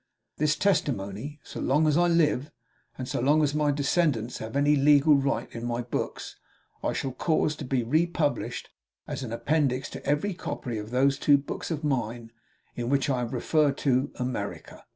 This 0.37 0.55
testimony, 0.55 1.39
so 1.43 1.59
long 1.59 1.85
as 1.85 1.95
I 1.95 2.07
live, 2.07 2.49
and 2.97 3.07
so 3.07 3.19
long 3.19 3.43
as 3.43 3.53
my 3.53 3.69
descendants 3.69 4.39
have 4.39 4.55
any 4.55 4.75
legal 4.75 5.13
right 5.13 5.47
in 5.53 5.63
my 5.63 5.83
books, 5.83 6.37
I 6.83 6.91
shall 6.91 7.11
cause 7.11 7.55
to 7.57 7.65
be 7.65 7.83
republished, 7.83 8.71
as 9.07 9.21
an 9.21 9.31
appendix 9.31 9.91
to 9.91 10.03
every 10.03 10.33
copy 10.33 10.79
of 10.79 10.89
those 10.89 11.19
two 11.19 11.37
books 11.37 11.69
of 11.69 11.83
mine 11.83 12.31
in 12.75 12.89
which 12.89 13.11
I 13.11 13.19
have 13.19 13.31
referred 13.31 13.77
to 13.83 14.09
America. 14.15 14.83